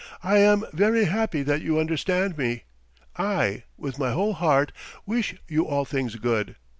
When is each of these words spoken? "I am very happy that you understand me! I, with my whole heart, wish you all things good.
"I 0.23 0.39
am 0.39 0.63
very 0.73 1.05
happy 1.05 1.43
that 1.43 1.61
you 1.61 1.79
understand 1.79 2.35
me! 2.35 2.63
I, 3.17 3.65
with 3.77 3.99
my 3.99 4.13
whole 4.13 4.33
heart, 4.33 4.71
wish 5.05 5.35
you 5.47 5.67
all 5.67 5.85
things 5.85 6.15
good. 6.15 6.55